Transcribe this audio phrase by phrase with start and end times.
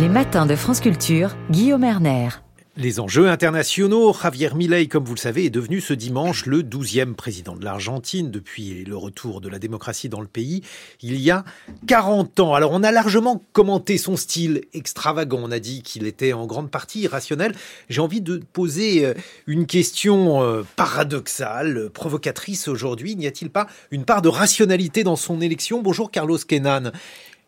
[0.00, 2.28] Les matins de France Culture, Guillaume Erner.
[2.76, 7.14] Les enjeux internationaux, Javier Milei, comme vous le savez, est devenu ce dimanche le 12e
[7.14, 10.62] président de l'Argentine depuis le retour de la démocratie dans le pays
[11.02, 11.44] il y a
[11.88, 12.54] 40 ans.
[12.54, 16.70] Alors on a largement commenté son style extravagant, on a dit qu'il était en grande
[16.70, 17.52] partie irrationnel.
[17.88, 19.14] J'ai envie de poser euh,
[19.48, 23.16] une question euh, paradoxale, provocatrice aujourd'hui.
[23.16, 25.82] N'y a-t-il pas une part de rationalité dans son élection?
[25.82, 26.92] Bonjour Carlos Kenan.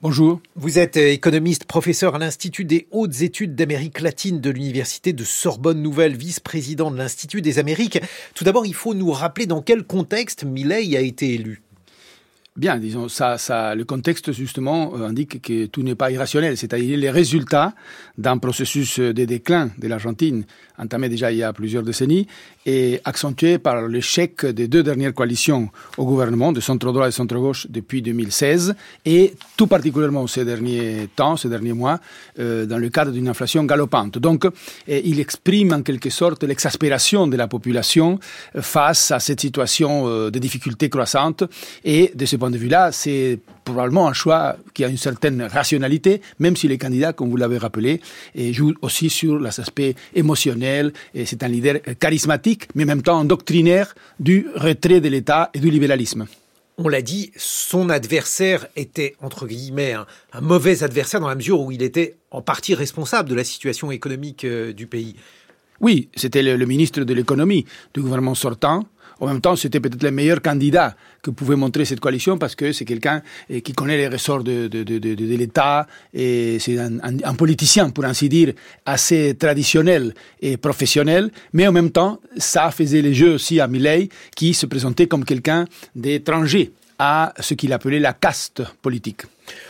[0.03, 0.41] Bonjour.
[0.57, 5.25] Vous êtes euh, économiste, professeur à l'Institut des hautes études d'Amérique latine de l'Université de
[5.25, 8.01] Sorbonne Nouvelle, vice-président de l'Institut des Amériques.
[8.33, 11.61] Tout d'abord, il faut nous rappeler dans quel contexte Milley a été élu.
[12.57, 16.97] Bien, disons, ça, ça, le contexte justement euh, indique que tout n'est pas irrationnel, c'est-à-dire
[16.97, 17.75] les résultats
[18.17, 20.47] d'un processus de déclin de l'Argentine,
[20.81, 22.27] entamé déjà il y a plusieurs décennies,
[22.67, 28.03] et accentué par l'échec des deux dernières coalitions au gouvernement, de centre-droit et centre-gauche, depuis
[28.03, 32.01] 2016, et tout particulièrement ces derniers temps, ces derniers mois,
[32.39, 34.19] euh, dans le cadre d'une inflation galopante.
[34.19, 34.47] Donc,
[34.89, 38.19] il exprime en quelque sorte l'exaspération de la population
[38.57, 41.45] euh, face à cette situation de difficultés croissantes
[41.85, 46.21] et de ce point de vue-là, c'est probablement un choix qui a une certaine rationalité,
[46.39, 48.01] même si les candidats, comme vous l'avez rappelé,
[48.37, 49.95] jouent aussi sur l'aspect
[51.15, 55.59] Et c'est un leader charismatique, mais en même temps doctrinaire du retrait de l'État et
[55.59, 56.27] du libéralisme
[56.83, 61.71] on l'a dit, son adversaire était, entre guillemets, un, mauvais adversaire dans la mesure où
[61.71, 65.15] il était en partie responsable de la situation économique euh, du pays.
[65.81, 68.87] Oui, c'était le, ministre de l'économie du gouvernement sortant,
[69.21, 72.73] en même temps, c'était peut-être le meilleur candidat que pouvait montrer cette coalition parce que
[72.73, 74.69] c'est quelqu'un eh, qui connaît les ressorts de,
[75.37, 78.53] l'État et c'est un, un, politicien, pour ainsi dire,
[78.87, 81.31] assez traditionnel et professionnel.
[81.53, 85.25] Mais en même temps, ça faisait les jeux aussi à Milley qui se présentait comme
[85.25, 89.23] quelqu'un d'étranger à ce qu'il appelait la caste politique.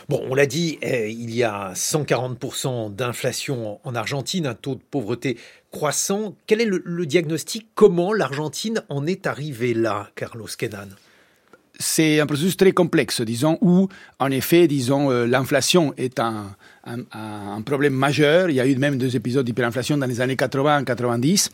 [0.09, 4.81] Bon, on l'a dit, eh, il y a 140% d'inflation en Argentine, un taux de
[4.91, 5.37] pauvreté
[5.71, 6.35] croissant.
[6.45, 7.67] Quel est le, diagnostic?
[7.73, 10.89] Comment l'Argentine en est arrivée là, Carlos Kenan
[11.83, 16.55] c'est un processus très complexe, disons, où, en effet, disons, euh, l'inflation est un,
[16.85, 18.49] un, problème majeur.
[18.49, 21.49] Il y a eu même deux épisodes d'hyperinflation dans les années 80-90.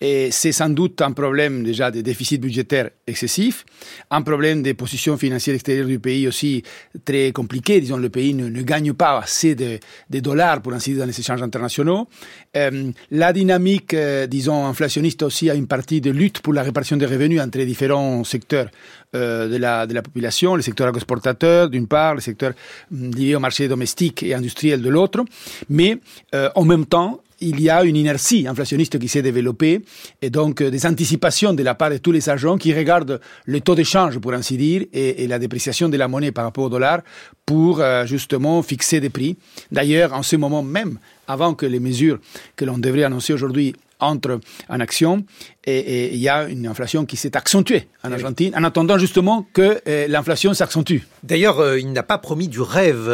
[0.00, 3.64] Et c'est sans doute un problème déjà de déficit budgétaire excessif,
[4.10, 6.62] un problème des positions financières extérieures du pays aussi
[7.04, 7.80] très compliqué.
[7.80, 9.78] Disons, le pays ne, ne gagne pas assez de,
[10.10, 12.08] dollars, pour ainsi dire, dans les échanges internationaux.
[12.56, 16.96] Euh, la dynamique, euh, disons, inflationniste aussi a une partie de lutte pour la répartition
[16.96, 18.68] des revenus entre les différents secteurs
[19.14, 22.52] euh, de, la, de la population, le secteur agroexportateur d'une part, le secteur
[22.90, 25.24] mm, lié au marché domestique et industriel de l'autre,
[25.68, 25.98] mais
[26.34, 29.82] euh, en même temps, il y a une inertie inflationniste qui s'est développée
[30.22, 33.60] et donc euh, des anticipations de la part de tous les agents qui regardent le
[33.60, 37.00] taux d'échange, pour ainsi dire, et, la dépréciation de la monnaie par rapport au dollar
[37.44, 39.36] pour euh, justement fixer des prix.
[39.70, 42.18] D'ailleurs, en ce moment même, avant que les mesures
[42.56, 45.24] que l'on devrait annoncer aujourd'hui entrent en action,
[45.64, 49.46] et il y a une inflation qui s'est accentuée en eh Argentine, en attendant justement
[49.52, 50.98] que l'inflation s'accentue.
[51.22, 53.08] D'ailleurs, il n'a pas promis du rêve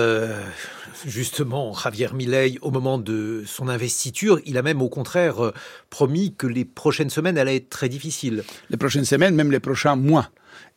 [1.07, 4.41] justement Javier Milei au moment de son investiture.
[4.47, 5.55] Il a même au contraire euh,
[5.91, 8.45] promis que les prochaines semaines allaient être très difficiles.
[8.71, 10.31] Les prochaines semaines, même les prochains mois.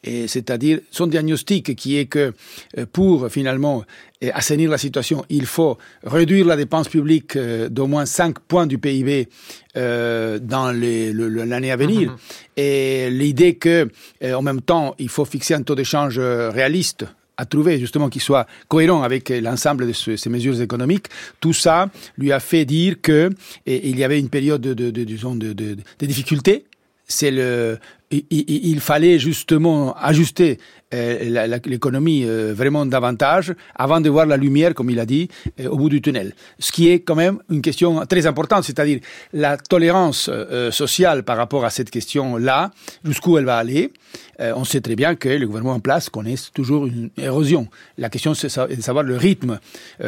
[0.03, 2.33] Et c'est-à-dire son diagnostic qui est que
[2.77, 3.83] euh, pour finalement
[4.23, 8.77] euh, assainir la situation, il faut réduire la dépense publique d'au moins 5 points du
[8.77, 9.27] PIB
[9.75, 12.11] dans l'année à venir.
[12.11, 12.17] Mm-hmm.
[12.57, 13.89] Et l'idée que
[14.23, 17.05] en même temps, il faut fixer un taux d'échange réaliste
[17.41, 21.07] à trouver justement qu'il soit cohérent avec l'ensemble de ces mesures économiques,
[21.39, 23.31] tout ça lui a fait dire que
[23.65, 25.53] il y avait une période de, de, de, de,
[25.99, 26.65] de difficultés.
[27.07, 27.79] C'est le,
[28.11, 30.57] il, fallait justement ajuster
[30.93, 35.29] euh, l'économie euh, vraiment davantage avant de voir la lumière, comme il a dit,
[35.61, 36.33] euh, au bout du tunnel.
[36.59, 38.99] Ce qui est quand même une question très importante, c'est-à-dire
[39.31, 40.29] la tolérance
[40.71, 42.71] sociale par rapport à cette question-là,
[43.05, 43.93] jusqu'où elle va aller.
[44.39, 47.67] on sait très bien que le gouvernement en place connaît toujours une érosion.
[47.97, 49.59] La question, c'est de savoir le rythme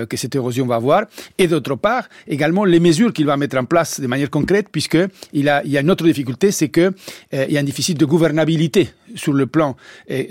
[0.10, 1.04] que cette érosion va avoir.
[1.38, 4.98] Et d'autre part, également les mesures qu'il va mettre en place de manière concrète, puisque
[5.34, 6.94] il, a, il y a une autre difficulté, c'est qu'il
[7.32, 9.76] y a un déficit de gouvernabilité sur le plan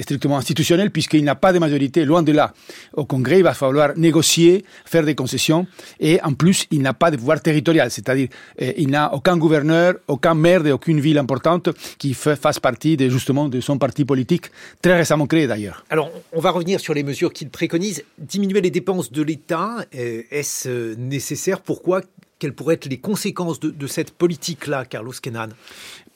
[0.01, 2.53] strictement institutionnel, puisqu'il n'a pas de majorité, loin de là.
[2.95, 5.67] Au Congrès, il va falloir négocier, faire des concessions,
[6.01, 8.29] et en plus, il n'a pas de pouvoir territorial, c'est-à-dire
[8.59, 13.49] eh, il n'a aucun gouverneur, aucun maire d'aucune ville importante qui fasse partie de, justement
[13.49, 14.47] de son parti politique,
[14.81, 15.85] très récemment créé d'ailleurs.
[15.91, 18.03] Alors, on va revenir sur les mesures qu'il préconise.
[18.19, 21.61] Diminuer les dépenses de l'État, eh, est-ce euh, nécessaire?
[21.61, 22.03] Pourquoi?
[22.43, 25.47] Quelles pourraient être les conséquences de, cette politique-là, Carlos Kenan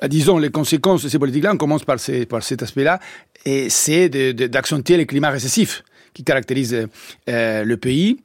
[0.00, 2.98] bah, Disons, les conséquences de ces politiques-là, on commence par, cet aspect-là,
[3.44, 5.84] et c'est d'accentuer le climat récessif
[6.14, 6.88] qui caractérise
[7.28, 8.18] euh, le pays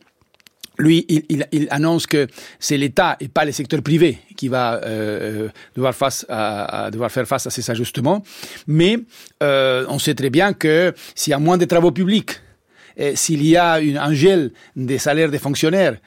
[0.80, 2.25] lui, il, annonce que
[2.57, 7.51] c'est l'État et pas le secteur privé qui va euh, devoir, face faire face à
[7.51, 8.24] ces ajustements.
[8.65, 8.98] Mais
[9.42, 12.31] on sait très bien que s'il y a moins de travaux publics,
[13.13, 15.98] s'il y a une, un gel des salaires des fonctionnaires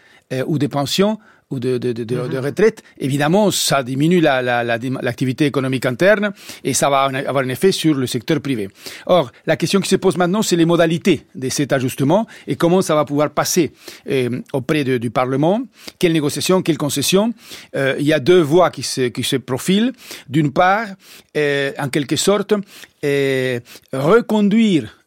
[0.47, 1.21] ou des pensions,
[1.51, 2.39] ou de, de, de, de, mhm.
[2.39, 6.33] retraite, évidemment, ça diminue l'activité la, la, économique interne
[6.63, 8.69] et ça va avoir un effet sur le secteur privé.
[9.07, 12.83] Or, la question qui se pose maintenant, c'est les modalités de cet ajustement et comment
[12.83, 13.73] ça va pouvoir passer
[14.11, 15.61] euh, auprès du Parlement,
[15.99, 17.33] quelles négociations, quelles concessions?
[17.77, 19.93] Euh, il y a deux voies qui se, qui se profilent.
[20.29, 20.87] D'une part,
[21.37, 22.55] euh, en quelque sorte,
[23.93, 25.04] reconduire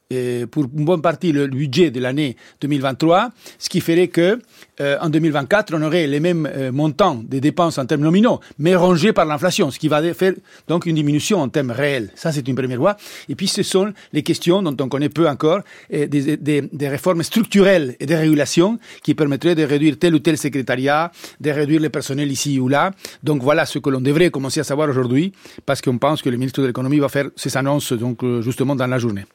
[0.51, 4.39] pour une bonne partie le budget de l'année 2023, ce qui ferait que
[4.79, 8.75] euh, en 2024, on aurait les mêmes euh, montants des dépenses en termes nominaux, mais
[8.75, 10.33] rongés par l'inflation, ce qui va faire
[10.67, 12.11] donc une diminution en termes réels.
[12.15, 12.95] Ça, c'est une première voie.
[13.27, 15.61] Et puis, ce sont les questions dont on connaît peu encore,
[15.93, 20.19] euh, des, des, des, réformes structurelles et des régulations qui permettraient de réduire tel ou
[20.19, 21.11] tel secrétariat,
[21.41, 22.91] de réduire le personnel ici ou là.
[23.23, 25.33] Donc, voilà ce que l'on devrait commencer à savoir aujourd'hui,
[25.65, 28.87] parce qu'on pense que le ministre de l'économie va faire ses annonces donc justement dans
[28.87, 29.25] la journée.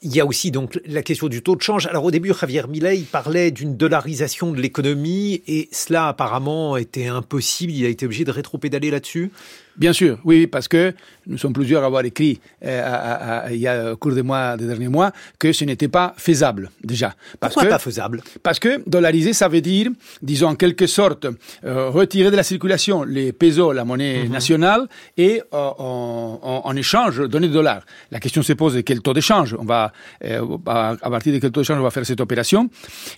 [0.00, 1.86] Il y a aussi donc la question du taux de change.
[1.86, 7.72] Alors au début, Javier Milei parlait d'une dollarisation de l'économie et cela apparemment était impossible.
[7.72, 9.32] Il a été obligé de rétro-pédaler là-dessus.
[9.78, 10.92] Bien sûr, oui, parce que
[11.28, 14.66] nous sommes plusieurs à avoir écrit euh, il y a au cours des mois, des
[14.66, 17.14] derniers mois, que ce n'était pas faisable déjà.
[17.38, 18.22] Parce Pourquoi pas faisable?
[18.42, 19.90] Parce que dollariser, ça veut dire,
[20.20, 21.26] disons en quelque sorte,
[21.64, 24.32] euh, retirer de la circulation les pesos, la monnaie mhm.
[24.32, 27.82] nationale, et euh, en, en, échange donner des dollars.
[28.10, 29.92] La question se pose de quel taux d'échange on va,
[30.22, 32.68] à partir de quel taux d'échange on va faire cette opération.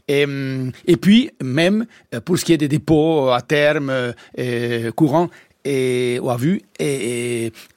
[0.08, 0.26] Et,
[0.86, 1.86] et puis même
[2.24, 4.12] pour ce qui est des dépôts à terme
[4.94, 5.28] courant,
[5.64, 6.20] et,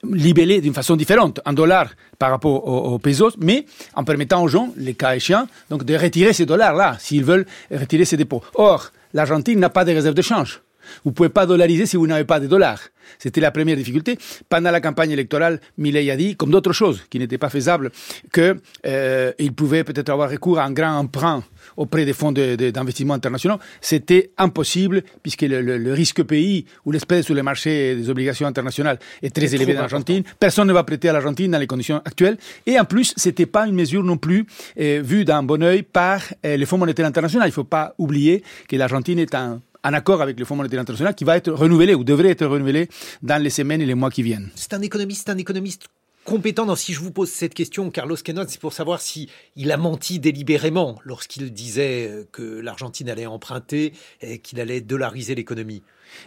[0.02, 4.72] libellé d'une façon différente, en dollars par rapport aux, pesos, mais en permettant aux gens,
[4.76, 8.42] les cas échéants, donc de retirer ces dollars-là, s'ils veulent retirer ces dépôts.
[8.54, 10.63] Or, l'Argentine n'a pas de réserve de change.
[11.04, 12.80] Vous ne pouvez pas dollariser si vous n'avez pas de dollars.
[13.18, 14.18] C'était la première difficulté.
[14.48, 17.90] Pendant la campagne électorale, Milei a dit, comme d'autres choses qui n'étaient pas faisables,
[18.32, 21.42] qu'il euh, pouvait peut-être avoir recours à un grand emprunt
[21.76, 23.58] auprès des fonds d'investissement internationaux.
[23.80, 29.34] C'était impossible puisque le, risque pays ou l'espèce sur les marchés des obligations internationales est
[29.34, 30.22] très élevé en Argentine.
[30.38, 32.36] Personne ne va prêter à l'Argentine dans les conditions actuelles.
[32.66, 34.46] Et en plus, c'était pas une mesure non plus
[34.78, 37.44] euh, vue d'un bon oeil par euh, les fonds monétaires internationaux.
[37.44, 40.80] Il ne faut pas oublier que l'Argentine est un en accord avec le Fonds monétaire
[40.80, 42.88] international qui va être renouvelé ou devrait être renouvelé
[43.22, 44.50] dans les semaines et les mois qui viennent.
[44.54, 45.88] C'est un économiste, un économiste
[46.24, 49.76] compétent si je vous pose cette question, Carlos Quenon, c'est pour savoir si il a
[49.76, 53.92] menti délibérément lorsqu'il disait que l'Argentine allait emprunter
[54.22, 55.82] et qu'il allait dollariser l'économie.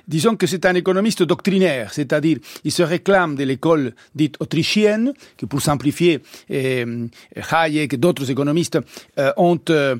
[0.07, 5.45] Disons que c'est un économiste doctrinaire, c'est-à-dire il se réclame de l'école dite autrichienne, que
[5.45, 6.21] pour simplifier,
[6.51, 7.07] euh,
[7.51, 8.79] Hayek et d'autres économistes
[9.17, 9.95] euh, ont euh,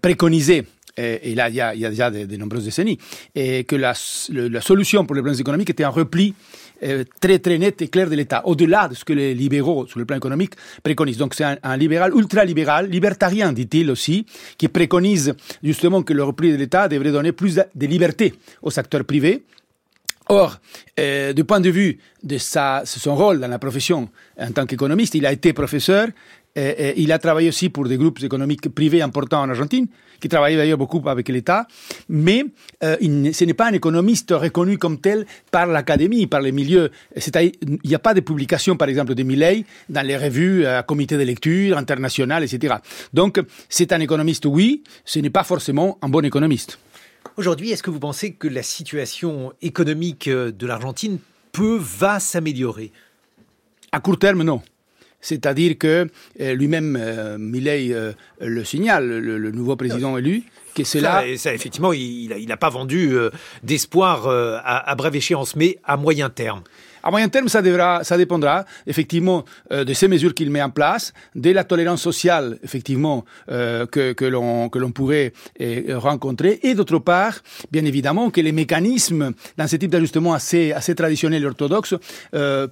[0.00, 0.64] préconisé
[0.96, 2.98] et, là il y, a, déjà de, nombreuses décennies,
[3.34, 6.34] et que la, solution pour les problèmes économiques était un repli
[6.82, 9.98] euh, très très net et clair de l'État, au-delà de ce que les libéraux sur
[9.98, 11.16] le plan économique préconisent.
[11.16, 14.26] Donc c'est un, libéral ultra-libéral, libertarien dit-il aussi,
[14.58, 19.04] qui préconise justement que le repli de l'État devrait donner plus de liberté au secteur
[19.04, 19.44] privé,
[20.28, 20.58] Or,
[20.96, 25.30] du point de vue de son rôle dans la profession en tant qu'économiste, il a
[25.30, 26.08] été professeur,
[26.56, 29.86] et, il a travaillé aussi pour des groupes économiques privés importants en Argentine,
[30.20, 31.66] qui travaillaient d'ailleurs beaucoup avec l'État,
[32.08, 32.44] mais
[32.82, 36.90] euh, il, ce n'est pas un économiste reconnu comme tel par l'académie, par les milieux.
[37.16, 40.82] C'est-à-dire, il n'y a pas de publication, par exemple, de Milley dans les revues, euh,
[40.82, 42.76] comité de lecture, internationales, etc.
[43.12, 46.78] Donc, c'est un économiste, oui, ce n'est pas forcément un bon économiste.
[47.36, 51.18] Aujourd'hui, est-ce que vous pensez que la situation économique euh, de l'Argentine
[51.52, 52.92] peut, va s'améliorer?
[53.92, 54.62] À court terme, non.
[55.26, 56.06] C'est-à-dire que
[56.40, 57.92] euh, lui-même, euh, Millet
[58.40, 61.24] le signale, le, nouveau président élu, que c'est là.
[61.36, 63.12] Ça, effectivement, il n'a pas vendu
[63.64, 66.62] d'espoir à, à brève échéance, mais à moyen terme.
[67.06, 70.70] À moyen terme, ça, devra, ça dépendra effectivement euh, de ces mesures qu'il met en
[70.70, 76.98] place, de la tolérance sociale effectivement euh, que, que l'on pourrait euh, rencontrer, et d'autre
[76.98, 77.34] part,
[77.70, 81.94] bien évidemment, que les mécanismes dans ce type d'ajustement assez assez traditionnel et orthodoxe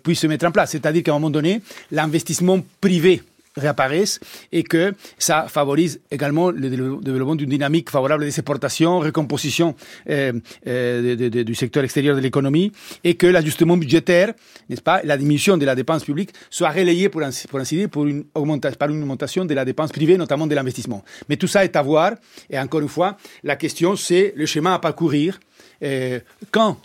[0.02, 0.72] puissent se mettre en place.
[0.72, 1.62] C'est-à-dire qu'à un moment donné,
[1.92, 3.22] l'investissement privé
[3.56, 4.20] réapparaissent
[4.52, 9.74] et que ça favorise également le développement d'une dynamique favorable des exportations, recomposition
[10.10, 10.32] euh,
[10.66, 12.72] euh, du secteur extérieur de l'économie
[13.04, 14.32] et que l'ajustement budgétaire,
[14.68, 18.78] n'est-ce pas, la diminution de la dépense publique soit relayée, pour pour dire, une augmentation,
[18.78, 21.04] par une augmentation de la dépense privée, notamment de l'investissement.
[21.28, 22.12] Mais tout ça est à voir
[22.50, 25.38] et encore une fois, la question c'est le chemin à parcourir.
[25.82, 26.20] Euh,
[26.50, 26.78] quand,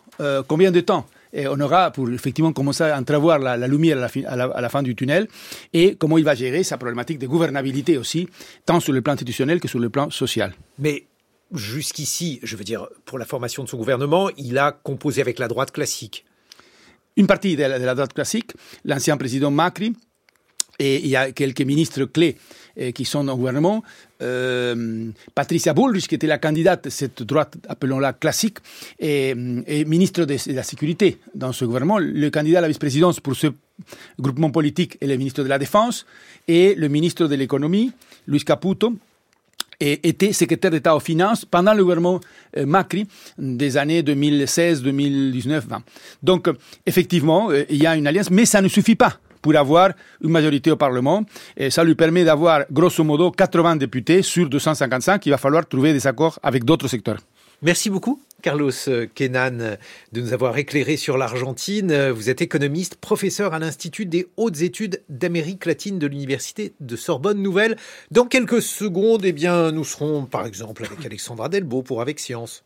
[0.47, 4.45] combien de temps et on aura pour effectivement commencer à entrevoir la, lumière à la,
[4.45, 5.27] à, la, fin du tunnel
[5.73, 8.27] et comment il va gérer sa problématique de gouvernabilité aussi,
[8.65, 10.53] tant sur le plan institutionnel que sur le plan social.
[10.79, 11.05] Mais
[11.53, 15.47] jusqu'ici, je veux dire, pour la formation de son gouvernement, il a composé avec la
[15.47, 16.25] droite classique.
[17.15, 18.53] Une partie de la, droite classique,
[18.85, 19.93] l'ancien président Macri,
[20.79, 22.37] et il y a quelques ministres clés
[22.77, 23.83] eh, qui sont au gouvernement.
[24.21, 28.57] Euh, Patricia Bullrich, qui était la candidate cette droite, appelons-la classique,
[28.99, 29.35] est,
[29.85, 31.99] ministre de, la Sécurité dans ce gouvernement.
[31.99, 33.47] Le candidat à la vice-présidence pour ce
[34.19, 36.05] groupement politique est le ministre de la Défense
[36.47, 37.91] et le ministre de l'Économie,
[38.27, 38.93] Luis Caputo,
[39.81, 42.19] était secrétaire d'État aux finances pendant le gouvernement
[42.57, 43.07] euh, Macri
[43.37, 45.83] des années 2016, 2019, 20.
[46.21, 46.49] Donc,
[46.85, 49.91] effectivement, euh, il y a une alliance, mais ça ne suffit pas pour avoir
[50.21, 51.23] une majorité au Parlement.
[51.57, 55.25] Et ça lui permet d'avoir, grosso modo, 80 députés sur 255.
[55.25, 57.19] Il va falloir trouver des accords avec d'autres secteurs.
[57.61, 58.71] Merci beaucoup, Carlos
[59.13, 59.75] Kenan,
[60.13, 62.09] de nous avoir éclairé sur l'Argentine.
[62.11, 67.41] Vous êtes économiste, professeur à l'Institut des hautes études d'Amérique latine de l'Université de Sorbonne
[67.41, 67.75] Nouvelle.
[68.11, 72.63] Dans quelques secondes, eh bien, nous serons, par exemple, avec Alexandra Delbo pour Avec Science.